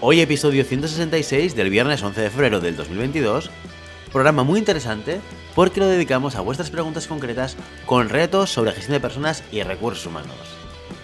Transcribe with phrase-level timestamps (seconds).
[0.00, 3.50] Hoy episodio 166 del viernes 11 de febrero del 2022,
[4.12, 5.20] programa muy interesante
[5.56, 10.06] porque lo dedicamos a vuestras preguntas concretas con retos sobre gestión de personas y recursos
[10.06, 10.36] humanos.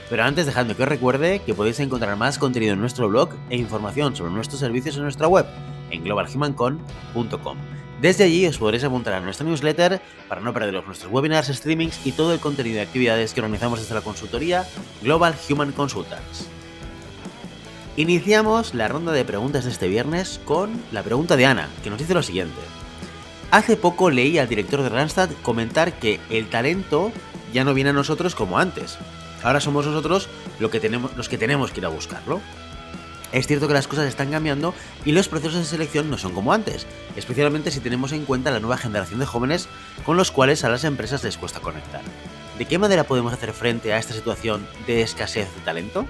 [0.09, 3.57] Pero antes dejadme que os recuerde que podéis encontrar más contenido en nuestro blog e
[3.57, 5.47] información sobre nuestros servicios en nuestra web,
[5.91, 7.59] en globalhumancon.com.
[8.01, 12.13] Desde allí os podréis apuntar a nuestra newsletter para no perderos nuestros webinars, streamings y
[12.13, 14.65] todo el contenido de actividades que organizamos desde la consultoría
[15.03, 16.49] Global Human Consultants.
[17.97, 22.01] Iniciamos la ronda de preguntas de este viernes con la pregunta de Ana, que nos
[22.01, 22.61] dice lo siguiente.
[23.53, 27.13] Hace poco leí al director de Randstad comentar que el talento
[27.53, 28.99] ya no viene a nosotros como antes.
[29.45, 30.29] Ahora somos nosotros
[30.59, 32.41] lo que tenemos, los que tenemos que ir a buscarlo.
[33.31, 36.53] Es cierto que las cosas están cambiando y los procesos de selección no son como
[36.53, 39.69] antes, especialmente si tenemos en cuenta la nueva generación de jóvenes
[40.05, 42.03] con los cuales a las empresas les cuesta conectar.
[42.59, 46.07] ¿De qué manera podemos hacer frente a esta situación de escasez de talento?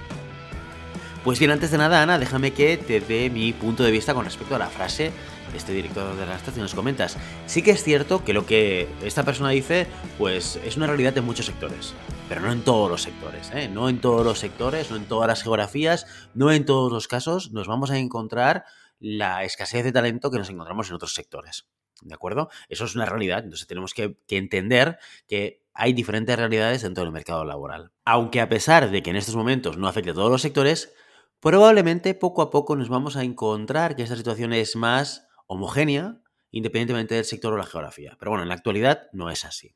[1.25, 4.25] Pues bien, antes de nada, Ana, déjame que te dé mi punto de vista con
[4.25, 5.11] respecto a la frase
[5.51, 6.61] de este director de la estación.
[6.61, 7.17] Nos comentas.
[7.47, 9.87] Sí que es cierto que lo que esta persona dice,
[10.19, 11.95] pues es una realidad en muchos sectores,
[12.29, 13.67] pero no en todos los sectores, ¿eh?
[13.67, 17.51] No en todos los sectores, no en todas las geografías, no en todos los casos
[17.51, 18.65] nos vamos a encontrar
[18.99, 21.65] la escasez de talento que nos encontramos en otros sectores.
[22.03, 22.49] ¿De acuerdo?
[22.69, 27.11] Eso es una realidad, entonces tenemos que, que entender que hay diferentes realidades dentro del
[27.11, 27.93] mercado laboral.
[28.05, 30.93] Aunque a pesar de que en estos momentos no afecte a todos los sectores,
[31.39, 37.15] Probablemente poco a poco nos vamos a encontrar que esta situación es más homogénea, independientemente
[37.15, 38.15] del sector o la geografía.
[38.17, 39.75] Pero bueno, en la actualidad no es así.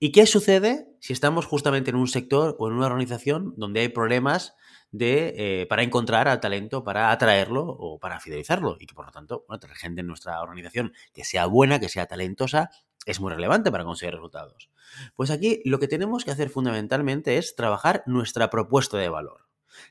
[0.00, 3.88] ¿Y qué sucede si estamos justamente en un sector o en una organización donde hay
[3.88, 4.54] problemas
[4.90, 8.76] de, eh, para encontrar al talento, para atraerlo o para fidelizarlo?
[8.80, 12.06] Y que por lo tanto, bueno, gente en nuestra organización que sea buena, que sea
[12.06, 12.70] talentosa,
[13.06, 14.70] es muy relevante para conseguir resultados.
[15.14, 19.43] Pues aquí lo que tenemos que hacer fundamentalmente es trabajar nuestra propuesta de valor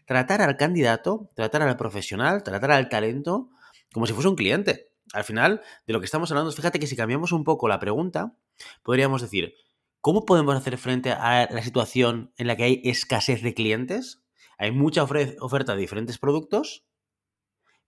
[0.06, 3.50] tratar al candidato, tratar al profesional, tratar al talento
[3.94, 4.92] como si fuese un cliente.
[5.14, 8.36] Al final, de lo que estamos hablando, fíjate que si cambiamos un poco la pregunta,
[8.82, 9.54] podríamos decir,
[10.02, 14.24] ¿cómo podemos hacer frente a la situación en la que hay escasez de clientes?
[14.58, 16.86] Hay mucha oferta de diferentes productos,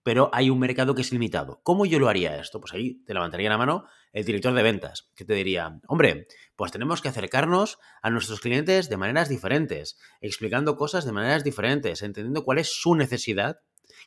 [0.04, 1.62] pero hay un mercado que es limitado.
[1.64, 2.60] ¿Cómo yo lo haría esto?
[2.60, 6.72] Pues ahí te levantaría la mano el director de ventas, que te diría, hombre, pues
[6.72, 12.46] tenemos que acercarnos a nuestros clientes de maneras diferentes, explicando cosas de maneras diferentes, entendiendo
[12.46, 13.60] cuál es su necesidad,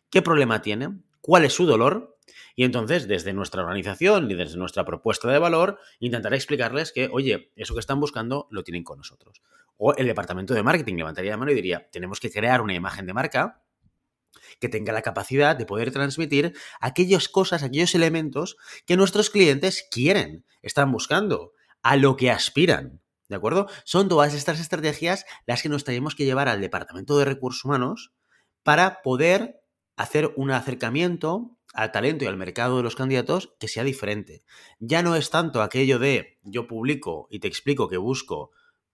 [0.08, 2.16] qué problema tiene, cuál es su dolor,
[2.56, 7.52] y entonces desde nuestra organización y desde nuestra propuesta de valor intentaré explicarles que, oye,
[7.54, 9.42] eso que están buscando lo tienen con nosotros.
[9.76, 13.04] O el departamento de marketing levantaría la mano y diría, tenemos que crear una imagen
[13.04, 13.62] de marca
[14.60, 18.56] que tenga la capacidad de poder transmitir aquellas cosas, aquellos elementos
[18.87, 23.00] que nuestros clientes quieren, están buscando, a lo que aspiran.
[23.28, 23.66] ¿De acuerdo?
[23.84, 28.12] Son todas estas estrategias las que nos tenemos que llevar al Departamento de Recursos Humanos
[28.62, 29.60] para poder
[29.97, 34.43] hacer un acercamiento al talento y al mercado de los candidatos que sea diferente.
[34.78, 38.50] Ya no es tanto aquello de yo publico y te explico que busco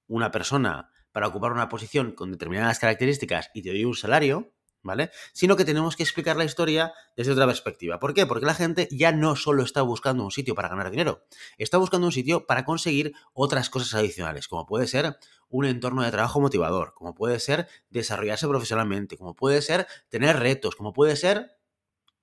[0.07, 4.53] una persona para ocupar una posición con determinadas características y te doy un salario,
[4.85, 5.11] ¿vale?
[5.33, 7.99] Sino que tenemos que explicar la historia desde otra perspectiva.
[7.99, 8.27] ¿Por qué?
[8.27, 11.25] Porque la gente ya no solo está buscando un sitio para ganar dinero,
[11.59, 15.17] está buscando un sitio para conseguir otras cosas adicionales, como puede ser
[15.49, 20.77] un entorno de trabajo motivador, como puede ser desarrollarse profesionalmente, como puede ser tener retos,
[20.77, 21.53] como puede ser...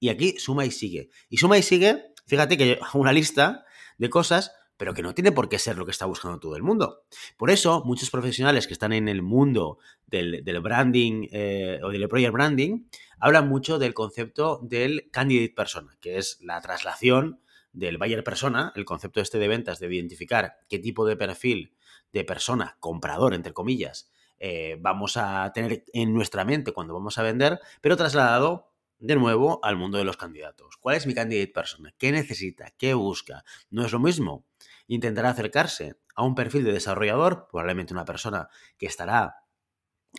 [0.03, 1.11] Y aquí suma y sigue.
[1.29, 3.65] Y suma y sigue, fíjate que una lista
[3.97, 6.63] de cosas pero que no tiene por qué ser lo que está buscando todo el
[6.63, 7.03] mundo.
[7.37, 9.77] Por eso, muchos profesionales que están en el mundo
[10.07, 12.85] del, branding eh, o del employer branding
[13.19, 17.41] hablan mucho del concepto del candidate persona, que es la traslación
[17.73, 21.75] del buyer persona, el concepto este de ventas, de identificar qué tipo de perfil
[22.11, 27.21] de persona, comprador, entre comillas, eh, vamos a tener en nuestra mente cuando vamos a
[27.21, 30.77] vender, pero trasladado de nuevo al mundo de los candidatos.
[30.77, 31.93] ¿Cuál es mi candidate persona?
[31.99, 32.71] ¿Qué necesita?
[32.79, 33.43] ¿Qué busca?
[33.69, 34.45] No es lo mismo
[34.91, 39.37] intentará acercarse a un perfil de desarrollador, probablemente una persona que estará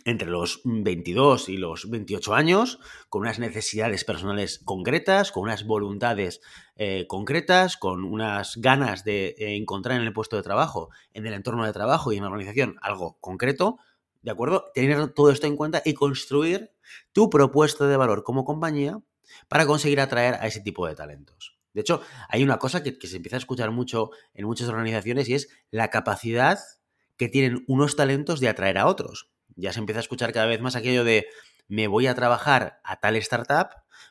[0.05, 2.79] entre los 22 y los 28 años,
[3.09, 6.41] con unas necesidades personales concretas, con unas voluntades
[6.75, 11.33] eh, concretas, con unas ganas de eh, encontrar en el puesto de trabajo, en el
[11.33, 13.77] entorno de trabajo y en la organización algo concreto,
[14.23, 14.71] ¿de acuerdo?
[14.73, 16.71] Tener todo esto en cuenta y construir
[17.11, 18.99] tu propuesta de valor como compañía
[19.47, 21.52] para conseguir atraer a ese tipo de talentos.
[21.73, 25.33] De hecho, hay una cosa que, se empieza a escuchar mucho en muchas organizaciones y
[25.33, 26.59] es la capacidad
[27.17, 29.29] que tienen unos talentos de atraer a otros.
[29.55, 31.27] Ya se empieza a escuchar cada vez más aquello de
[31.67, 33.69] me voy a trabajar a tal startup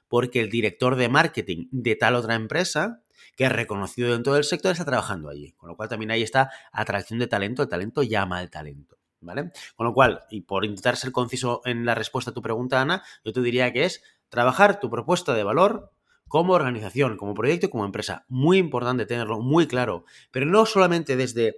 [0.08, 3.02] porque el director de marketing de tal otra empresa,
[3.36, 5.52] que es reconocido en todo el sector, está trabajando allí.
[5.52, 8.98] Con lo cual también hay esta atracción de talento, el talento llama al talento.
[9.20, 9.52] ¿Vale?
[9.76, 13.04] Con lo cual, y por intentar ser conciso en la respuesta a tu pregunta, Ana,
[13.24, 15.92] yo te diría que es trabajar tu propuesta de valor
[16.32, 18.24] como organización, como proyecto, como empresa.
[18.26, 21.56] Muy importante tenerlo muy claro, pero no solamente desde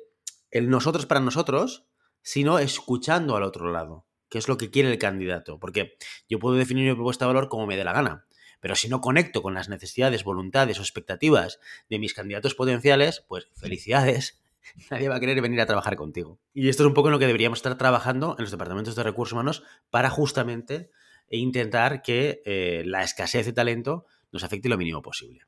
[0.51, 1.87] el nosotros para nosotros,
[2.23, 5.61] sino escuchando al otro lado, que es lo que quiere el candidato.
[5.61, 5.97] Porque
[6.29, 8.27] yo puedo definir mi propuesta de valor como me dé la gana,
[8.59, 13.47] pero si no conecto con las necesidades, voluntades o expectativas de mis candidatos potenciales, pues
[13.55, 14.43] felicidades,
[14.91, 16.41] nadie va a querer venir a trabajar contigo.
[16.53, 19.05] Y esto es un poco en lo que deberíamos estar trabajando en los departamentos de
[19.05, 20.91] recursos humanos para justamente
[21.31, 25.47] intentar que eh, la escasez de talento nos afecte lo mínimo posible.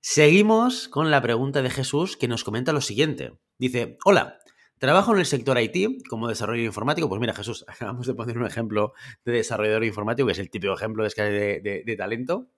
[0.00, 3.32] Seguimos con la pregunta de Jesús que nos comenta lo siguiente.
[3.56, 4.38] Dice, hola,
[4.78, 7.08] trabajo en el sector IT como desarrollador informático.
[7.08, 8.92] Pues mira, Jesús, acabamos de poner un ejemplo
[9.24, 12.48] de desarrollador informático, que es el típico ejemplo de, de, de, talento.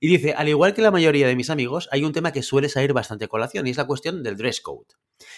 [0.00, 2.68] Y dice, al igual que la mayoría de mis amigos, hay un tema que suele
[2.68, 4.86] salir bastante a colación y es la cuestión del dress code.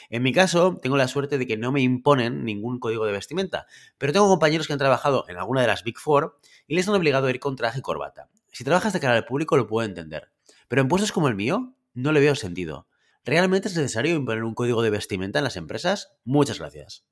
[0.08, 3.66] En mi caso, tengo la suerte de que no me imponen ningún código de vestimenta,
[3.98, 6.94] pero tengo compañeros que han trabajado en alguna de las Big Four y les han
[6.94, 8.28] obligado a ir con traje y corbata.
[8.56, 10.32] Si trabajas de cara al público lo puedo entender,
[10.66, 12.88] pero en puestos como el mío no le veo sentido.
[13.22, 16.16] ¿Realmente es necesario imponer un código de vestimenta en las empresas?
[16.24, 17.04] Muchas gracias.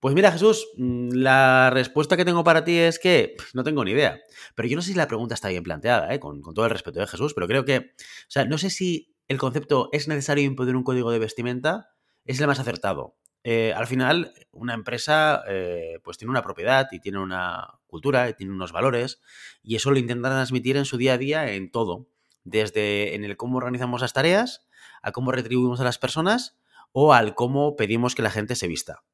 [0.00, 3.92] Pues mira, Jesús, mm, la respuesta que tengo para ti es que no tengo ni
[3.92, 4.18] idea.
[4.56, 6.18] Pero yo no sé si la pregunta está bien planteada, ¿eh?
[6.18, 9.14] con, con, todo el respeto de Jesús, pero creo que, o sea, no sé si
[9.28, 11.90] el concepto es necesario imponer un código de vestimenta
[12.24, 13.14] es el más acertado.
[13.48, 18.34] Eh, al final, una empresa eh, pues tiene una propiedad y tiene una cultura y
[18.34, 19.20] tiene unos valores
[19.62, 22.08] y eso lo intentan transmitir en su día a día en todo,
[22.42, 24.66] desde en el cómo organizamos las tareas,
[25.00, 26.58] a cómo retribuimos a las personas
[26.90, 29.04] o al cómo pedimos que la gente se vista.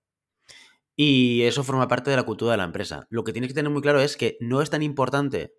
[0.97, 3.07] Y eso forma parte de la cultura de la empresa.
[3.11, 5.53] Lo que tienes que tener muy claro es que no es tan importante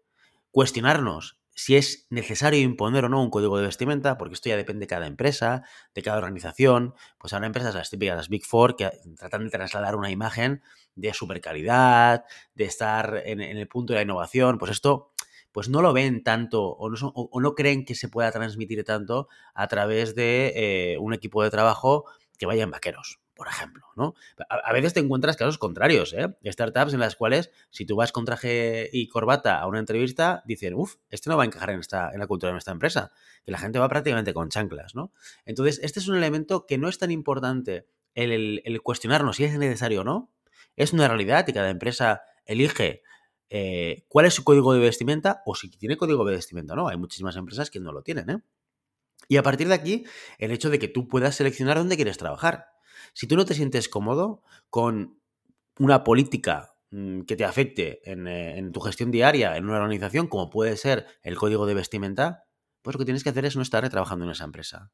[0.50, 4.82] cuestionarnos si es necesario imponer o no un código de vestimenta, porque esto ya depende
[4.82, 5.64] de cada empresa,
[5.94, 6.96] de cada organización.
[7.20, 10.62] Pues ahora empresas las típicas, las Big Four, que tratan de trasladar una imagen
[10.96, 14.58] de super calidad, de estar en, el punto de la innovación.
[14.58, 15.14] Pues esto
[15.52, 18.84] pues no lo ven tanto o no, son, o no, creen que se pueda transmitir
[18.84, 22.06] tanto a través de eh, un equipo de trabajo
[22.40, 24.14] que vaya en vaqueros por ejemplo, ¿no?
[24.48, 26.36] A, veces te encuentras casos contrarios, ¿eh?
[26.46, 30.76] Startups en las cuales, si tú vas con traje y corbata a una entrevista, dicen,
[30.76, 33.12] uff, este no va a encajar en, esta, en la cultura de nuestra empresa,
[33.44, 35.12] que la gente va prácticamente con chanclas, ¿no?
[35.46, 40.02] Entonces, este es un elemento que no es tan importante el, cuestionarnos si es necesario
[40.02, 40.32] o no,
[40.76, 43.02] es una realidad y cada empresa elige
[43.50, 46.88] eh, cuál es su código de vestimenta o si tiene código de vestimenta o no.
[46.88, 48.42] Hay muchísimas empresas que no lo tienen, ¿eh?
[49.28, 50.06] Y a partir de aquí,
[50.38, 52.73] el hecho de que tú puedas seleccionar dónde quieres trabajar.
[53.14, 55.20] Si tú no te sientes cómodo con
[55.80, 60.50] una política mm, que te afecte eh, en, tu gestión diaria en una organización, como
[60.50, 62.46] puede ser el código de vestimenta,
[62.82, 64.92] pues lo que tienes que hacer es no estar trabajando en esa empresa.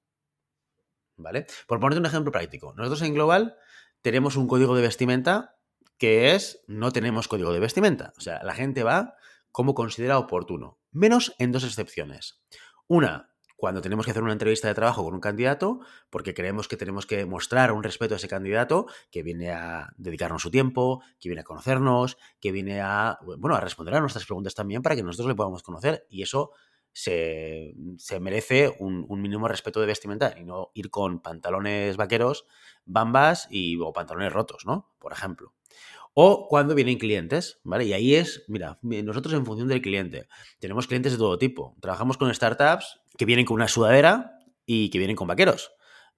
[1.17, 1.47] ¿Vale?
[1.67, 3.57] Por ponerte un ejemplo práctico, nosotros en Global
[4.01, 5.57] tenemos un código de vestimenta
[5.97, 8.13] que es no tenemos código de vestimenta.
[8.17, 9.15] O sea, la gente va
[9.51, 12.41] como considera oportuno, menos en dos excepciones.
[12.87, 13.28] Una,
[13.59, 17.05] cuando tenemos que hacer una entrevista de trabajo con un candidato, porque creemos que tenemos
[17.05, 21.41] que mostrar un respeto a ese candidato que viene a dedicarnos su tiempo, que viene
[21.41, 25.27] a conocernos, que viene a, bueno, a responder a nuestras preguntas también para que nosotros
[25.27, 26.07] le podamos conocer.
[26.09, 26.51] Y eso
[26.93, 32.45] se, se merece un, un, mínimo respeto de vestimenta y no ir con pantalones vaqueros,
[32.85, 34.89] bambas y, o pantalones rotos, ¿no?
[34.99, 35.53] Por ejemplo.
[36.13, 37.83] O cuando vienen clientes, ¿vale?
[37.83, 41.75] Y ahí es, mira, nosotros en función del cliente, tenemos clientes de todo tipo.
[41.81, 45.73] Trabajamos con startups que vienen con una sudadera y que vienen con vaqueros.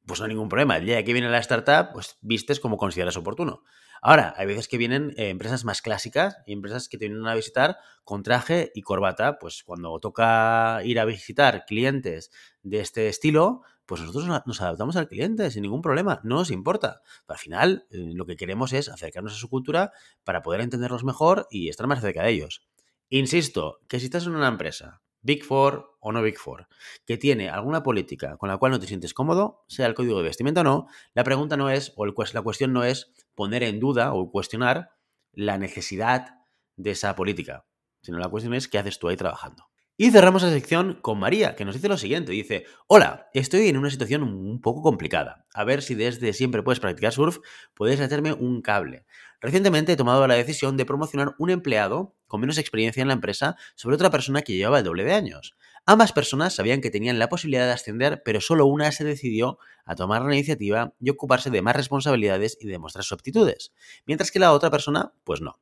[0.05, 0.77] Pues no hay ningún problema.
[0.77, 3.63] El día que viene la startup, pues vistes como consideras oportuno.
[4.03, 7.33] Ahora, hay veces que vienen eh, empresas más clásicas y empresas que te vienen a
[7.33, 9.39] visitar con traje y corbata.
[9.39, 12.29] Pues cuando toca ir a visitar clientes
[12.61, 17.01] de este estilo, pues nosotros nos adaptamos al cliente sin ningún problema, no nos importa.
[17.25, 19.91] Pero al final, eh, lo que queremos es acercarnos a su cultura
[20.23, 22.67] para poder entenderlos mejor y estar más cerca de ellos.
[23.09, 26.67] Insisto, que si estás en una empresa, Big Four o no Big Four,
[27.05, 30.23] que tiene alguna política con la cual no te sientes cómodo, sea el código de
[30.23, 34.13] vestimenta o no, la pregunta no es, o la cuestión no es poner en duda
[34.13, 34.91] o cuestionar
[35.33, 36.39] la necesidad
[36.75, 37.65] de esa política,
[38.01, 39.71] sino la cuestión es qué haces tú ahí trabajando.
[39.97, 42.31] Y cerramos la sección con María, que nos dice lo siguiente.
[42.31, 45.45] Dice, hola, estoy en una situación un poco complicada.
[45.53, 47.37] A ver si desde siempre puedes practicar surf,
[47.75, 49.05] puedes hacerme un cable.
[49.41, 53.57] Recientemente he tomado la decisión de promocionar un empleado con menos experiencia en la empresa
[53.75, 55.53] sobre otra persona que llevaba el doble de años.
[55.85, 59.95] Ambas personas sabían que tenían la posibilidad de ascender, pero solo una se decidió a
[59.95, 63.73] tomar la iniciativa y ocuparse de más responsabilidades y demostrar sus aptitudes,
[64.05, 65.59] mientras que la otra persona, pues no.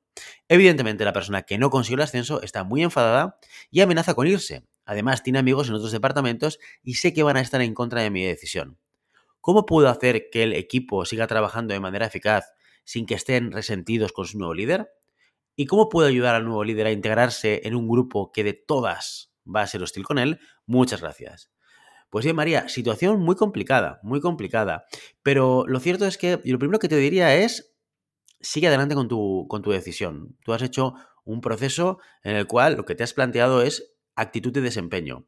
[0.48, 3.40] Evidentemente, la persona que no consiguió el ascenso está muy enfadada
[3.72, 4.64] y amenaza con irse.
[4.86, 8.12] Además, tiene amigos en otros departamentos y sé que van a estar en contra de
[8.12, 8.78] mi decisión.
[9.42, 12.52] ¿Cómo puedo hacer que el equipo siga trabajando de manera eficaz
[12.84, 14.92] sin que estén resentidos con su nuevo líder?
[15.60, 19.34] ¿Y cómo puedo ayudar al nuevo líder a integrarse en un grupo que de todas
[19.46, 21.52] va a ser hostil con él, muchas gracias.
[22.10, 24.86] Pues bien, María, situación muy complicada, muy complicada.
[25.22, 27.76] Pero lo cierto es que lo primero que te diría es,
[28.40, 30.38] sigue adelante con tu, con tu decisión.
[30.46, 30.94] Tú has hecho
[31.26, 35.28] un proceso en el cual lo que te has planteado es actitud de desempeño.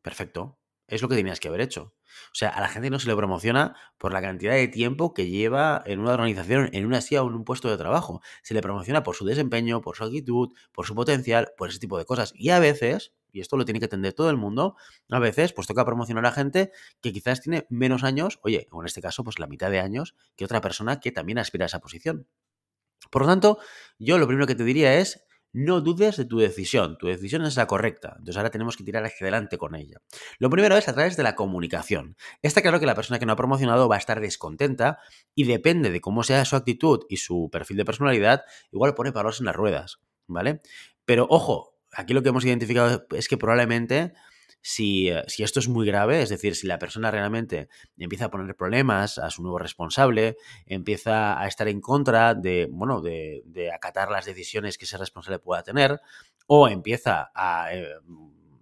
[0.00, 0.58] Perfecto.
[0.86, 1.94] Es lo que tenías que haber hecho.
[2.26, 5.28] O sea, a la gente no se le promociona por la cantidad de tiempo que
[5.28, 8.22] lleva en una organización, en una silla o en un puesto de trabajo.
[8.42, 11.98] Se le promociona por su desempeño, por su actitud, por su potencial, por ese tipo
[11.98, 12.32] de cosas.
[12.34, 14.76] Y a veces y esto lo tiene que entender todo el mundo,
[15.08, 18.86] a veces pues toca promocionar a gente que quizás tiene menos años, oye, o en
[18.86, 21.80] este caso pues la mitad de años que otra persona que también aspira a esa
[21.80, 22.26] posición.
[23.10, 23.58] Por lo tanto,
[23.98, 27.56] yo lo primero que te diría es, no dudes de tu decisión, tu decisión es
[27.56, 30.00] la correcta, entonces ahora tenemos que tirar hacia adelante con ella.
[30.38, 32.16] Lo primero es a través de la comunicación.
[32.42, 34.98] Está claro que la persona que no ha promocionado va a estar descontenta
[35.34, 39.40] y depende de cómo sea su actitud y su perfil de personalidad, igual pone palos
[39.40, 40.60] en las ruedas, ¿vale?
[41.04, 44.12] Pero ojo, aquí lo que hemos identificado es que probablemente
[44.62, 48.30] si, eh, si, esto es muy grave, es decir, si la persona realmente empieza a
[48.30, 50.36] poner problemas a su nuevo responsable,
[50.66, 55.62] empieza a estar en contra de, bueno, de, acatar las decisiones que ese responsable pueda
[55.62, 56.00] tener,
[56.46, 57.88] o empieza a, eh,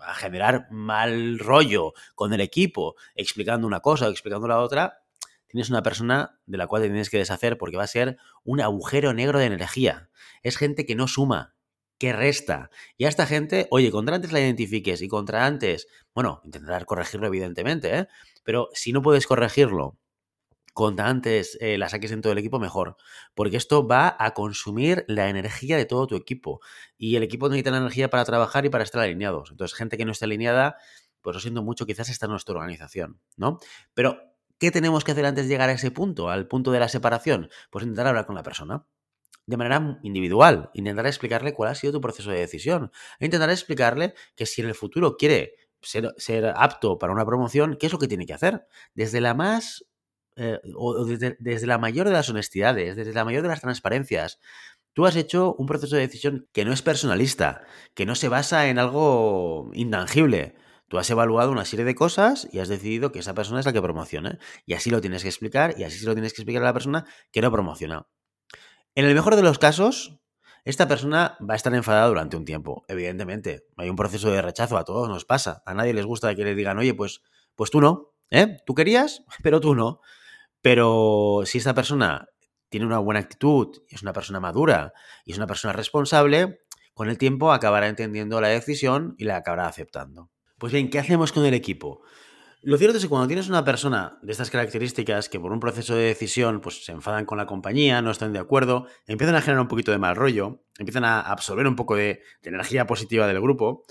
[0.00, 5.02] a, generar mal rollo con el equipo, explicando una cosa o explicando la otra,
[5.48, 8.60] tienes una persona de la cual te tienes que deshacer porque va a ser un
[8.60, 10.10] agujero negro de energía.
[10.42, 11.54] Es gente que no suma,
[11.98, 12.70] que resta.
[12.96, 17.26] Y a esta gente, oye, contra antes la identifiques y contra antes, bueno, intentar corregirlo
[17.26, 18.08] evidentemente, ¿eh?
[18.44, 19.98] pero si no puedes corregirlo,
[20.78, 22.96] contra antes eh, la saques en todo el equipo, mejor.
[23.34, 26.60] Porque esto va a consumir la energía de todo tu equipo.
[26.96, 29.50] Y el equipo necesita la energía para trabajar y para estar alineados.
[29.50, 30.76] Entonces, gente que no esté alineada,
[31.20, 33.58] pues lo siento mucho, quizás está en nuestra organización, ¿no?
[33.92, 34.20] Pero,
[34.60, 37.50] ¿qué tenemos que hacer antes de llegar a ese punto, al punto de la separación?
[37.70, 38.86] Pues intentar hablar con la persona
[39.48, 40.70] de manera individual.
[40.74, 42.92] Intentar explicarle cuál ha sido tu proceso de decisión.
[43.18, 47.76] E intentar explicarle que si en el futuro quiere ser, ser apto para una promoción,
[47.80, 48.66] ¿qué es lo que tiene que hacer?
[48.94, 49.86] Desde la más
[50.36, 54.38] eh, o desde, desde, la mayor de las honestidades, desde la mayor de las transparencias.
[54.92, 57.62] Tú has hecho un proceso de decisión que no es personalista,
[57.94, 60.56] que no se basa en algo intangible.
[60.88, 63.72] Tú has evaluado una serie de cosas y has decidido que esa persona es la
[63.72, 64.38] que promociona.
[64.66, 66.72] Y así lo tienes que explicar y así se lo tienes que explicar a la
[66.74, 68.06] persona que no promociona.
[68.98, 70.18] En el mejor de los casos,
[70.64, 73.64] esta persona va a estar enfadada durante un tiempo, evidentemente.
[73.76, 75.62] Hay un proceso de rechazo, a todos nos pasa.
[75.66, 77.22] A nadie les gusta que le digan, oye, pues,
[77.54, 78.56] pues tú no, ¿eh?
[78.66, 80.00] Tú querías, pero tú no.
[80.62, 82.26] Pero si esta persona
[82.70, 84.92] tiene una buena actitud, es una persona madura
[85.24, 86.62] y es una persona responsable,
[86.92, 90.32] con el tiempo acabará entendiendo la decisión y la acabará aceptando.
[90.58, 92.02] Pues bien, ¿qué hacemos con el equipo?
[92.62, 95.94] Lo cierto es que cuando tienes una persona de estas características que por un proceso
[95.94, 99.62] de decisión pues se enfadan con la compañía, no están de acuerdo, empiezan a generar
[99.62, 103.84] un poquito de mal rollo, empiezan a absorber un poco de, energía positiva del grupo,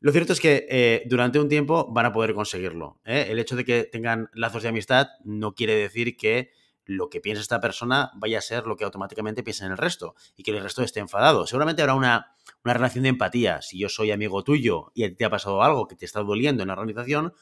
[0.00, 3.00] lo cierto es que eh, durante un tiempo van a poder conseguirlo.
[3.04, 3.26] ¿eh?
[3.28, 6.50] El hecho de que tengan lazos de amistad no quiere decir que
[6.86, 10.14] lo que piensa esta persona vaya a ser lo que automáticamente piensa en el resto
[10.36, 11.46] y que el resto esté enfadado.
[11.46, 13.62] Seguramente habrá una, una relación de empatía.
[13.62, 16.20] Si yo soy amigo tuyo y a ti te ha pasado algo que te está
[16.20, 17.32] doliendo en la organización,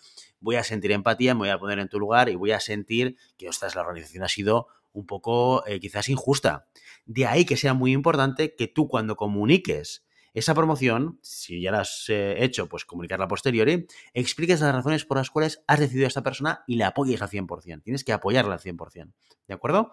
[0.42, 3.16] voy a sentir empatía, me voy a poner en tu lugar y voy a sentir
[3.38, 6.66] que, ostras, la organización ha sido un poco eh, quizás injusta.
[7.06, 11.80] De ahí que sea muy importante que tú cuando comuniques esa promoción, si ya la
[11.80, 16.08] has eh, hecho, pues comunicarla posteriori, expliques las razones por las cuales has decidido a
[16.08, 17.82] esta persona y la apoyes al 100%.
[17.82, 19.12] Tienes que apoyarla al 100%.
[19.46, 19.92] ¿De acuerdo?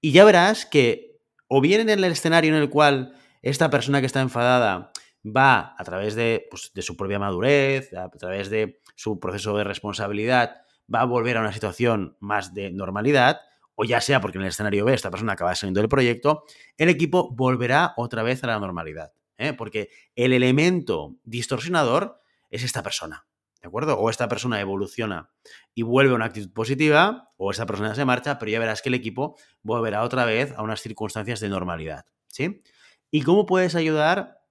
[0.00, 1.16] Y ya verás que
[1.48, 4.90] o bien en el escenario en el cual esta persona que está enfadada
[5.26, 9.64] va a través de, pues, de su propia madurez, a través de su proceso de
[9.64, 13.40] responsabilidad, va a volver a una situación más de normalidad,
[13.74, 16.44] o ya sea porque en el escenario B esta persona acaba saliendo del proyecto,
[16.78, 19.12] el equipo volverá otra vez a la normalidad.
[19.36, 19.52] ¿eh?
[19.52, 23.26] Porque el elemento distorsionador es esta persona.
[23.60, 23.98] ¿De acuerdo?
[23.98, 25.30] O esta persona evoluciona
[25.74, 28.90] y vuelve a una actitud positiva, o esta persona se marcha, pero ya verás que
[28.90, 32.06] el equipo volverá otra vez a unas circunstancias de normalidad.
[32.28, 32.62] ¿Sí?
[33.10, 34.45] ¿Y cómo puedes ayudar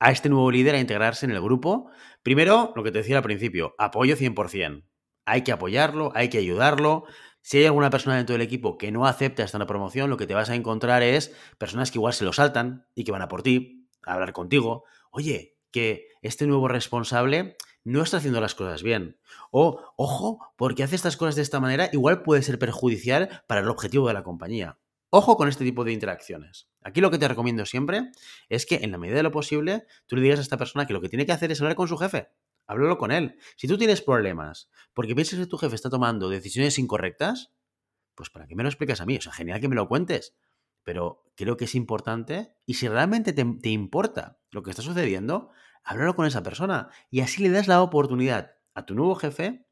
[0.00, 1.90] a este nuevo líder a integrarse en el grupo.
[2.22, 4.84] Primero, lo que te decía al principio, apoyo 100%.
[5.24, 7.04] Hay que apoyarlo, hay que ayudarlo.
[7.42, 10.34] Si hay alguna persona dentro del equipo que no acepta esta promoción, lo que te
[10.34, 13.42] vas a encontrar es personas que igual se lo saltan y que van a por
[13.42, 13.88] ti.
[14.02, 19.18] hablar contigo, oye, que este nuevo responsable no está haciendo las cosas bien.
[19.50, 23.68] O, ojo, porque hace estas cosas de esta manera, igual puede ser perjudicial para el
[23.68, 24.78] objetivo de la compañía.
[25.10, 26.68] Ojo con este tipo de interacciones.
[26.86, 28.12] Aquí lo que te recomiendo siempre
[28.48, 30.92] es que en la medida de lo posible tú le digas a esta persona que
[30.92, 32.28] lo que tiene que hacer es hablar con su jefe.
[32.68, 33.40] Háblalo con él.
[33.56, 37.52] Si tú tienes problemas porque piensas que tu jefe está tomando decisiones incorrectas,
[38.14, 39.16] pues ¿para qué me lo explicas a mí?
[39.16, 40.36] O sea, genial que me lo cuentes.
[40.84, 45.50] Pero creo que es importante y si realmente te, te importa lo que está sucediendo,
[45.82, 49.66] háblalo con esa persona y así le das la oportunidad a tu nuevo jefe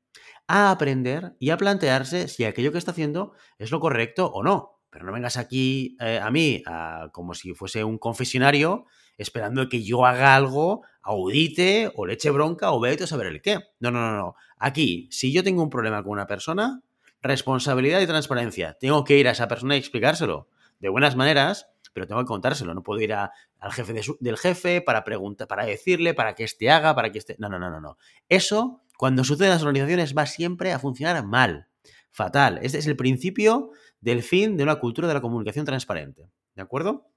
[0.49, 4.74] a aprender y a plantearse si aquello que está haciendo es lo correcto o no.
[4.95, 6.63] Pero no vengas aquí eh, a mí
[7.11, 8.87] como si fuese un confesionario
[9.19, 13.43] esperando que yo haga algo, audite o le eche bronca o vete a saber el
[13.43, 13.59] qué.
[13.81, 14.37] No, no, no, no.
[14.57, 16.81] Aquí, si yo tengo un problema con una persona,
[17.21, 18.77] responsabilidad y transparencia.
[18.79, 20.49] Tengo que ir a esa persona y explicárselo
[20.79, 22.75] de buenas maneras pero tengo que contárselo.
[22.75, 23.31] No puedo ir al
[23.73, 27.37] jefe del jefe para preguntar, para decirle, para que éste haga, para que este.
[27.39, 27.97] No, no, no, no, no.
[28.29, 31.69] Eso, cuando sucede en las organizaciones, va siempre a funcionar mal.
[32.11, 32.61] Fatal.
[32.63, 33.71] Este es el principio
[34.05, 36.29] del fin de una cultura de la comunicación transparente.
[36.55, 37.11] ¿De acuerdo?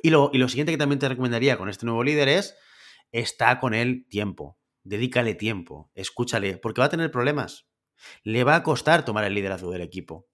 [0.00, 2.56] Y lo, y lo siguiente que también te recomendaría con este nuevo líder es
[3.10, 4.56] está con él tiempo.
[4.84, 7.66] Dedícale tiempo, escúchale, porque va a tener problemas.
[8.22, 10.28] Le va a costar tomar el liderazgo del equipo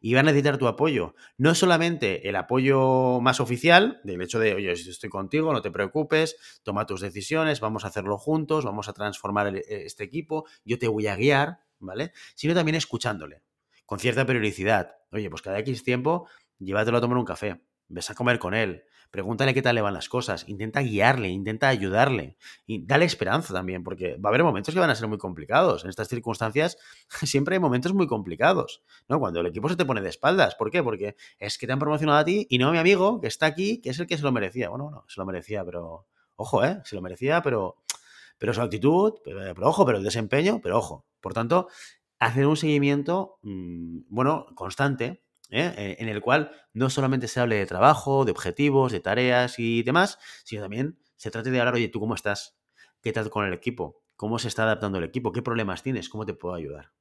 [0.00, 1.14] y va a necesitar tu apoyo.
[1.36, 6.36] No solamente el apoyo más oficial, del hecho de, oye, estoy contigo, no te preocupes,
[6.62, 11.06] toma tus decisiones, vamos a hacerlo juntos, vamos a transformar este equipo, yo te voy
[11.06, 12.12] a guiar, ¿vale?
[12.34, 13.42] Sino también escuchándole,
[13.84, 14.96] con cierta periodicidad.
[15.14, 16.28] Oye, pues cada X tiempo,
[16.58, 19.94] llévatelo a tomar un café, ves a comer con él, pregúntale qué tal le van
[19.94, 24.74] las cosas, intenta guiarle, intenta ayudarle y dale esperanza también, porque va a haber momentos
[24.74, 25.84] que van a ser muy complicados.
[25.84, 26.78] En estas circunstancias
[27.22, 29.20] siempre hay momentos muy complicados, ¿no?
[29.20, 30.82] Cuando el equipo se te pone de espaldas, ¿por qué?
[30.82, 33.46] Porque es que te han promocionado a ti y no a mi amigo que está
[33.46, 34.68] aquí, que es el que se lo merecía.
[34.68, 36.80] Bueno, bueno, se lo merecía, pero ojo, ¿eh?
[36.84, 37.76] Se lo merecía, pero
[38.38, 41.06] pero su actitud, pero, ojo, pero el desempeño, pero ojo.
[41.20, 41.68] Por tanto,
[42.18, 45.72] hacer un seguimiento, mm, bueno, constante ¿eh?
[45.76, 49.82] Eh, en el cual no solamente se hable de trabajo, de objetivos, de tareas y
[49.82, 52.58] demás, sino también se trate de hablar, oye, ¿tú cómo estás?
[53.00, 54.02] ¿Qué tal con el equipo?
[54.16, 55.32] ¿Cómo se está adaptando el equipo?
[55.32, 56.08] ¿Qué problemas tienes?
[56.08, 56.92] ¿Cómo te puedo ayudar?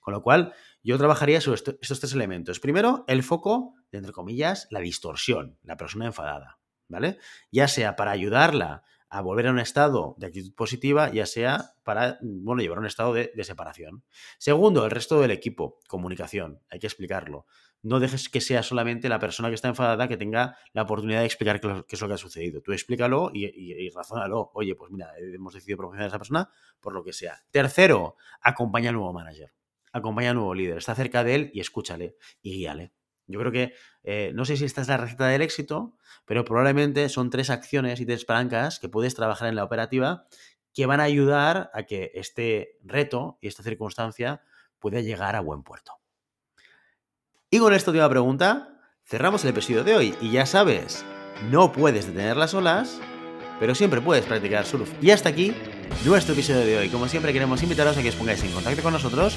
[0.00, 2.58] Con lo cual, yo trabajaría sobre estos tres elementos.
[2.58, 7.18] Primero, el foco, entre comillas, la distorsión, la persona enfadada, ¿vale?
[7.52, 8.82] Ya sea para ayudarla
[9.12, 12.86] a volver a un estado de actitud positiva, ya sea para, bueno, llevar a un
[12.86, 14.04] estado de, separación.
[14.38, 17.46] Segundo, el resto del equipo, comunicación, hay que explicarlo
[17.84, 21.26] no dejes que sea solamente la persona que está enfadada que tenga la oportunidad de
[21.26, 22.60] explicar qué, es lo que ha sucedido.
[22.62, 24.52] Tú explícalo y, y, razónalo.
[24.54, 26.48] Oye, pues mira, hemos decidido promocionar a esa persona
[26.78, 27.42] por lo que sea.
[27.50, 29.52] Tercero, acompaña al nuevo manager.
[29.92, 30.78] Acompaña al nuevo líder.
[30.78, 32.92] Está cerca de él y escúchale y guíale.
[33.26, 37.08] Yo creo que, eh, no sé si esta es la receta del éxito, pero probablemente
[37.08, 40.26] son tres acciones y tres palancas que puedes trabajar en la operativa
[40.74, 44.42] que van a ayudar a que este reto y esta circunstancia
[44.78, 45.92] pueda llegar a buen puerto.
[47.50, 50.14] Y con esta última pregunta, cerramos el episodio de hoy.
[50.20, 51.04] Y ya sabes,
[51.50, 52.98] no puedes detener las olas,
[53.60, 54.90] pero siempre puedes practicar surf.
[55.02, 55.54] Y hasta aquí
[56.04, 56.88] nuestro episodio de hoy.
[56.88, 59.36] Como siempre, queremos invitaros a que os pongáis en contacto con nosotros,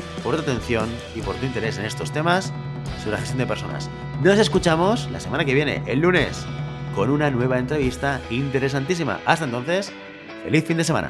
[0.23, 2.53] por tu atención y por tu interés en estos temas
[2.99, 3.89] sobre la gestión de personas.
[4.23, 6.45] Nos escuchamos la semana que viene, el lunes,
[6.95, 9.19] con una nueva entrevista interesantísima.
[9.25, 9.91] Hasta entonces,
[10.43, 11.09] feliz fin de semana.